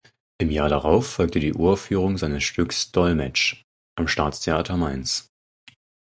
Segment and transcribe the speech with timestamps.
[0.39, 3.61] Im Jahr darauf folgte die Uraufführung seines Stücks "Dollmatch"
[3.95, 5.29] am Staatstheater Mainz.